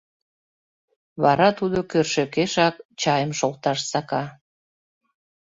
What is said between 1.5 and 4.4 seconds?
тудо кӧршӧкешак чайым шолташ сака.